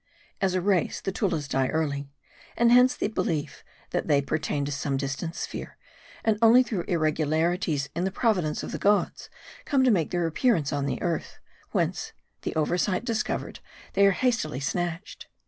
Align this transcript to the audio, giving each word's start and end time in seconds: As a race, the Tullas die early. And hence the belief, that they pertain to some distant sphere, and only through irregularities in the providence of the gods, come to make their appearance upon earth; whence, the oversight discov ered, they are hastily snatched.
As 0.41 0.55
a 0.55 0.61
race, 0.61 0.99
the 0.99 1.11
Tullas 1.11 1.47
die 1.47 1.67
early. 1.67 2.11
And 2.57 2.71
hence 2.71 2.95
the 2.95 3.07
belief, 3.07 3.63
that 3.91 4.07
they 4.07 4.19
pertain 4.19 4.65
to 4.65 4.71
some 4.71 4.97
distant 4.97 5.35
sphere, 5.35 5.77
and 6.25 6.39
only 6.41 6.63
through 6.63 6.85
irregularities 6.87 7.87
in 7.93 8.03
the 8.03 8.09
providence 8.09 8.63
of 8.63 8.71
the 8.71 8.79
gods, 8.79 9.29
come 9.63 9.83
to 9.83 9.91
make 9.91 10.09
their 10.09 10.25
appearance 10.25 10.71
upon 10.71 10.97
earth; 11.03 11.37
whence, 11.69 12.13
the 12.41 12.55
oversight 12.55 13.05
discov 13.05 13.41
ered, 13.47 13.59
they 13.93 14.07
are 14.07 14.17
hastily 14.17 14.59
snatched. 14.59 15.27